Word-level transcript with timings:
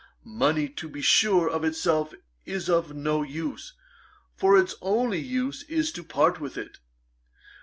Money, 0.25 0.67
to 0.67 0.89
be 0.89 0.99
sure, 0.99 1.47
of 1.47 1.63
itself 1.63 2.11
is 2.43 2.71
of 2.71 2.91
no 2.95 3.21
use; 3.21 3.73
for 4.35 4.57
its 4.57 4.73
only 4.81 5.19
use 5.19 5.61
is 5.69 5.91
to 5.91 6.03
part 6.03 6.39
with 6.39 6.57
it. 6.57 6.79